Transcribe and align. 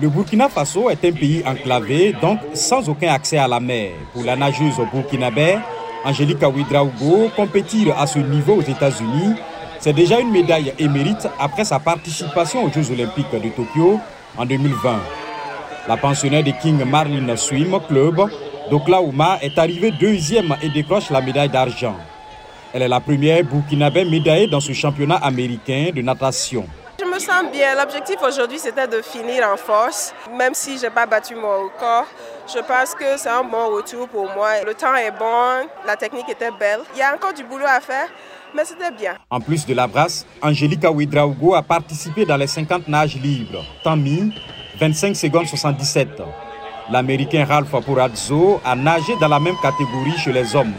Le 0.00 0.08
Burkina 0.08 0.48
Faso 0.48 0.90
est 0.90 1.04
un 1.04 1.10
pays 1.10 1.42
enclavé, 1.44 2.14
donc 2.22 2.38
sans 2.54 2.88
aucun 2.88 3.12
accès 3.12 3.36
à 3.36 3.48
la 3.48 3.58
mer. 3.58 3.90
Pour 4.12 4.22
la 4.22 4.36
nageuse 4.36 4.76
burkinabé, 4.92 5.58
Angélique 6.04 6.40
Ouidraogo, 6.40 7.30
compétir 7.34 7.98
à 7.98 8.06
ce 8.06 8.20
niveau 8.20 8.54
aux 8.54 8.62
États-Unis, 8.62 9.34
c'est 9.80 9.92
déjà 9.92 10.20
une 10.20 10.30
médaille 10.30 10.72
émérite 10.78 11.28
après 11.40 11.64
sa 11.64 11.80
participation 11.80 12.64
aux 12.64 12.70
Jeux 12.70 12.92
Olympiques 12.92 13.32
de 13.32 13.48
Tokyo 13.48 13.98
en 14.36 14.46
2020. 14.46 15.00
La 15.88 15.96
pensionnaire 15.96 16.44
de 16.44 16.52
King 16.52 16.84
Marlin 16.84 17.36
Swim 17.36 17.76
Club 17.88 18.20
d'Oklahoma 18.70 19.38
est 19.42 19.58
arrivée 19.58 19.90
deuxième 19.90 20.54
et 20.62 20.68
décroche 20.68 21.10
la 21.10 21.20
médaille 21.20 21.48
d'argent. 21.48 21.96
Elle 22.72 22.82
est 22.82 22.88
la 22.88 23.00
première 23.00 23.42
burkinabé 23.42 24.04
médaillée 24.04 24.46
dans 24.46 24.60
ce 24.60 24.72
championnat 24.72 25.16
américain 25.16 25.90
de 25.92 26.02
natation. 26.02 26.66
Me 27.18 27.20
sens 27.20 27.50
bien. 27.50 27.74
L'objectif 27.74 28.16
aujourd'hui, 28.22 28.60
c'était 28.60 28.86
de 28.86 29.02
finir 29.02 29.44
en 29.52 29.56
force. 29.56 30.14
Même 30.38 30.54
si 30.54 30.78
je 30.78 30.84
n'ai 30.84 30.90
pas 30.90 31.04
battu 31.04 31.34
mon 31.34 31.64
record, 31.64 32.06
je 32.46 32.60
pense 32.60 32.94
que 32.94 33.16
c'est 33.16 33.28
un 33.28 33.42
bon 33.42 33.74
retour 33.74 34.06
pour 34.06 34.32
moi. 34.36 34.50
Le 34.64 34.72
temps 34.72 34.94
est 34.94 35.10
bon, 35.10 35.66
la 35.84 35.96
technique 35.96 36.28
était 36.28 36.52
belle. 36.52 36.78
Il 36.94 37.00
y 37.00 37.02
a 37.02 37.12
encore 37.12 37.34
du 37.34 37.42
boulot 37.42 37.64
à 37.66 37.80
faire, 37.80 38.06
mais 38.54 38.64
c'était 38.64 38.92
bien. 38.92 39.16
En 39.30 39.40
plus 39.40 39.66
de 39.66 39.74
la 39.74 39.88
brasse, 39.88 40.26
Angelica 40.40 40.92
Ouidraogo 40.92 41.56
a 41.56 41.62
participé 41.62 42.24
dans 42.24 42.36
les 42.36 42.46
50 42.46 42.86
nages 42.86 43.16
libres. 43.16 43.64
Temps 43.82 43.98
25 44.78 45.16
secondes 45.16 45.46
77. 45.46 46.22
L'Américain 46.88 47.44
Ralph 47.44 47.74
Purazzo 47.84 48.60
a 48.64 48.76
nagé 48.76 49.16
dans 49.20 49.28
la 49.28 49.40
même 49.40 49.56
catégorie 49.60 50.16
chez 50.18 50.32
les 50.32 50.54
hommes. 50.54 50.74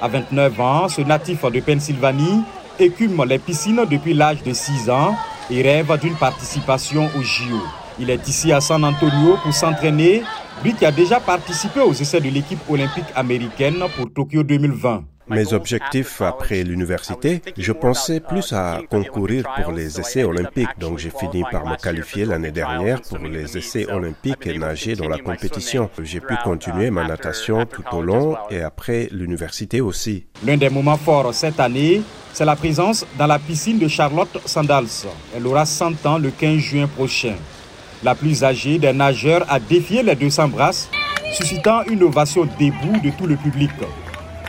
À 0.00 0.08
29 0.08 0.60
ans, 0.60 0.88
ce 0.88 1.02
natif 1.02 1.44
de 1.44 1.60
Pennsylvanie 1.60 2.42
écume 2.80 3.24
les 3.28 3.38
piscines 3.38 3.84
depuis 3.88 4.12
l'âge 4.12 4.42
de 4.42 4.52
6 4.52 4.90
ans 4.90 5.14
et 5.52 5.62
rêve 5.62 5.98
d'une 6.00 6.14
participation 6.14 7.10
au 7.16 7.22
JO. 7.22 7.60
Il 7.98 8.08
est 8.08 8.26
ici 8.26 8.52
à 8.52 8.60
San 8.60 8.82
Antonio 8.84 9.36
pour 9.42 9.52
s'entraîner, 9.52 10.22
lui 10.64 10.72
qui 10.74 10.86
a 10.86 10.90
déjà 10.90 11.20
participé 11.20 11.80
aux 11.80 11.92
essais 11.92 12.20
de 12.20 12.30
l'équipe 12.30 12.60
olympique 12.70 13.04
américaine 13.14 13.84
pour 13.96 14.10
Tokyo 14.12 14.42
2020. 14.42 15.04
Mes 15.28 15.52
objectifs 15.52 16.20
après 16.20 16.62
l'université, 16.64 17.42
je 17.56 17.72
pensais 17.72 18.20
plus 18.20 18.52
à 18.52 18.80
concourir 18.90 19.44
pour 19.62 19.72
les 19.72 20.00
essais 20.00 20.24
olympiques, 20.24 20.78
donc 20.78 20.98
j'ai 20.98 21.10
fini 21.10 21.44
par 21.50 21.64
me 21.64 21.76
qualifier 21.76 22.24
l'année 22.24 22.50
dernière 22.50 23.00
pour 23.02 23.18
les 23.18 23.56
essais 23.56 23.90
olympiques 23.90 24.46
et 24.46 24.58
nager 24.58 24.94
dans 24.96 25.08
la 25.08 25.18
compétition. 25.18 25.88
J'ai 26.02 26.20
pu 26.20 26.34
continuer 26.42 26.90
ma 26.90 27.04
natation 27.06 27.64
tout 27.66 27.84
au 27.92 28.02
long 28.02 28.36
et 28.50 28.62
après 28.62 29.08
l'université 29.12 29.80
aussi. 29.80 30.26
L'un 30.44 30.56
des 30.56 30.70
moments 30.70 30.98
forts 30.98 31.32
cette 31.32 31.60
année, 31.60 32.02
c'est 32.32 32.44
la 32.44 32.56
présence 32.56 33.04
dans 33.18 33.26
la 33.26 33.38
piscine 33.38 33.78
de 33.78 33.88
Charlotte 33.88 34.40
Sandals. 34.46 35.06
Elle 35.36 35.46
aura 35.46 35.66
100 35.66 36.06
ans 36.06 36.18
le 36.18 36.30
15 36.30 36.58
juin 36.58 36.86
prochain. 36.86 37.34
La 38.02 38.14
plus 38.14 38.42
âgée 38.42 38.78
des 38.78 38.92
nageurs 38.92 39.44
a 39.48 39.60
défié 39.60 40.02
les 40.02 40.16
200 40.16 40.48
brasses, 40.48 40.88
suscitant 41.34 41.82
une 41.84 42.02
ovation 42.02 42.44
debout 42.58 42.98
de 43.02 43.10
tout 43.10 43.26
le 43.26 43.36
public. 43.36 43.70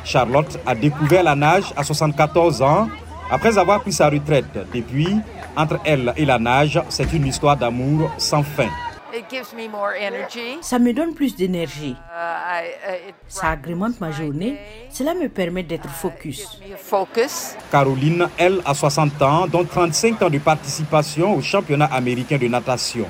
Charlotte 0.03 0.59
a 0.65 0.75
découvert 0.75 1.23
la 1.23 1.35
nage 1.35 1.73
à 1.75 1.83
74 1.83 2.61
ans 2.61 2.87
après 3.29 3.57
avoir 3.57 3.81
pris 3.81 3.93
sa 3.93 4.09
retraite. 4.09 4.57
Depuis, 4.73 5.17
entre 5.55 5.79
elle 5.85 6.13
et 6.17 6.25
la 6.25 6.39
nage, 6.39 6.81
c'est 6.89 7.11
une 7.13 7.27
histoire 7.27 7.57
d'amour 7.57 8.09
sans 8.17 8.43
fin. 8.43 8.69
Ça 10.61 10.79
me 10.79 10.93
donne 10.93 11.13
plus 11.13 11.35
d'énergie. 11.35 11.95
Ça 13.27 13.49
agrémente 13.49 13.99
ma 14.01 14.11
journée. 14.11 14.57
Cela 14.89 15.13
me 15.13 15.29
permet 15.29 15.63
d'être 15.63 15.89
focus. 15.89 16.59
Caroline, 17.71 18.27
elle, 18.37 18.61
a 18.65 18.73
60 18.73 19.21
ans, 19.21 19.47
dont 19.47 19.63
35 19.63 20.21
ans 20.21 20.29
de 20.29 20.39
participation 20.39 21.35
au 21.35 21.41
championnat 21.41 21.85
américain 21.85 22.37
de 22.37 22.47
natation. 22.47 23.05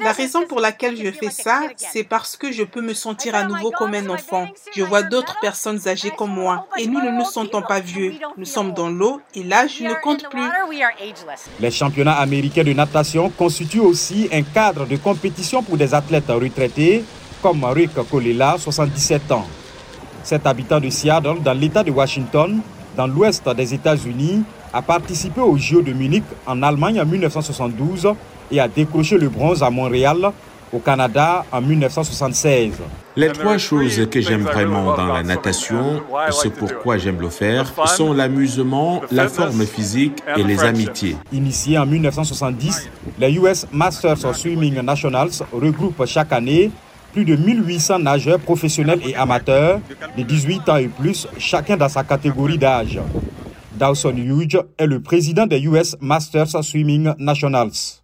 La 0.00 0.12
raison 0.12 0.46
pour 0.46 0.60
laquelle 0.60 0.96
je 0.96 1.10
fais 1.10 1.30
ça, 1.30 1.62
c'est 1.76 2.04
parce 2.04 2.36
que 2.36 2.52
je 2.52 2.62
peux 2.62 2.80
me 2.80 2.94
sentir 2.94 3.34
à 3.34 3.44
nouveau 3.44 3.70
comme 3.70 3.94
un 3.94 4.08
enfant. 4.10 4.48
Je 4.74 4.82
vois 4.82 5.02
d'autres 5.02 5.38
personnes 5.40 5.80
âgées 5.88 6.12
comme 6.16 6.32
moi 6.32 6.66
et 6.78 6.86
nous 6.86 7.00
ne 7.00 7.10
nous 7.10 7.24
sentons 7.24 7.62
pas 7.62 7.80
vieux. 7.80 8.14
Nous 8.36 8.44
sommes 8.44 8.72
dans 8.72 8.88
l'eau 8.88 9.20
et 9.34 9.42
l'âge 9.42 9.80
ne 9.80 9.94
compte 9.94 10.28
plus. 10.28 10.48
Les 11.60 11.70
championnats 11.70 12.18
américains 12.18 12.64
de 12.64 12.72
natation 12.72 13.30
constituent 13.30 13.80
aussi 13.80 14.28
un 14.32 14.42
cadre 14.42 14.86
de 14.86 14.96
compétition 15.08 15.62
pour 15.62 15.78
des 15.78 15.94
athlètes 15.94 16.28
retraités 16.28 17.02
comme 17.40 17.64
Rick 17.64 17.92
Kolela, 18.10 18.56
77 18.58 19.32
ans. 19.32 19.46
Cet 20.22 20.46
habitant 20.46 20.80
de 20.80 20.90
Seattle, 20.90 21.40
dans 21.42 21.54
l'État 21.54 21.82
de 21.82 21.90
Washington, 21.90 22.60
dans 22.94 23.06
l'ouest 23.06 23.48
des 23.56 23.72
États-Unis, 23.72 24.42
a 24.70 24.82
participé 24.82 25.40
aux 25.40 25.56
Jeux 25.56 25.82
de 25.82 25.94
Munich 25.94 26.24
en 26.46 26.62
Allemagne 26.62 27.00
en 27.00 27.06
1972 27.06 28.12
et 28.50 28.60
a 28.60 28.68
décroché 28.68 29.16
le 29.16 29.30
bronze 29.30 29.62
à 29.62 29.70
Montréal, 29.70 30.30
au 30.72 30.78
Canada, 30.78 31.44
en 31.50 31.60
1976. 31.60 32.72
Les 33.16 33.28
trois 33.28 33.58
choses 33.58 34.08
que 34.10 34.20
j'aime 34.20 34.42
vraiment 34.42 34.96
dans 34.96 35.06
la 35.06 35.22
natation, 35.22 36.02
ce 36.30 36.48
pourquoi 36.48 36.98
j'aime 36.98 37.20
le 37.20 37.30
faire, 37.30 37.72
sont 37.86 38.12
l'amusement, 38.12 39.02
la 39.10 39.28
forme 39.28 39.66
physique 39.66 40.22
et 40.36 40.42
les 40.42 40.62
amitiés. 40.62 41.16
Initié 41.32 41.78
en 41.78 41.86
1970, 41.86 42.88
les 43.18 43.32
US 43.34 43.66
Masters 43.72 44.24
of 44.24 44.36
Swimming 44.36 44.80
Nationals 44.82 45.42
regroupent 45.52 46.06
chaque 46.06 46.32
année 46.32 46.70
plus 47.12 47.24
de 47.24 47.36
1800 47.36 48.00
nageurs 48.00 48.38
professionnels 48.38 49.00
et 49.04 49.16
amateurs 49.16 49.80
de 50.16 50.22
18 50.22 50.68
ans 50.68 50.76
et 50.76 50.88
plus, 50.88 51.26
chacun 51.38 51.76
dans 51.76 51.88
sa 51.88 52.04
catégorie 52.04 52.58
d'âge. 52.58 53.00
Dawson 53.78 54.16
Hughes 54.16 54.60
est 54.76 54.86
le 54.86 55.00
président 55.00 55.46
des 55.46 55.60
US 55.60 55.96
Masters 56.00 56.64
Swimming 56.64 57.12
Nationals. 57.18 58.00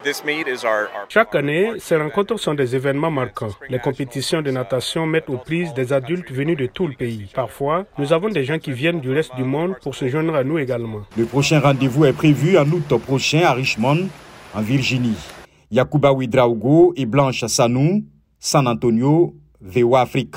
Chaque 1.09 1.35
année, 1.35 1.73
ces 1.79 1.97
rencontres 1.97 2.39
sont 2.39 2.55
des 2.55 2.77
événements 2.77 3.11
marquants. 3.11 3.51
Les 3.69 3.81
compétitions 3.81 4.41
de 4.41 4.53
natation 4.53 5.05
mettent 5.05 5.29
aux 5.29 5.37
prises 5.37 5.75
des 5.75 5.93
adultes 5.93 6.31
venus 6.31 6.57
de 6.57 6.67
tout 6.67 6.87
le 6.87 6.95
pays. 6.95 7.29
Parfois, 7.35 7.87
nous 7.99 8.13
avons 8.13 8.29
des 8.29 8.45
gens 8.45 8.61
qui 8.61 8.71
viennent 8.71 9.01
du 9.01 9.11
reste 9.11 9.35
du 9.35 9.43
monde 9.43 9.75
pour 9.83 9.97
se 9.97 10.07
joindre 10.07 10.37
à 10.37 10.45
nous 10.45 10.59
également. 10.59 11.01
Le 11.19 11.25
prochain 11.25 11.59
rendez-vous 11.59 12.05
est 12.05 12.13
prévu 12.13 12.57
en 12.57 12.71
août 12.71 12.97
prochain 13.05 13.43
à 13.43 13.53
Richmond, 13.53 14.07
en 14.55 14.63
Virginie. 14.63 15.19
Yakuba 15.73 16.13
Widraugo 16.13 16.93
et 16.97 17.05
Blanche 17.05 17.45
Sanou, 17.47 18.05
San 18.39 18.69
Antonio, 18.69 19.35
VOA 19.61 20.03
Afrique. 20.03 20.37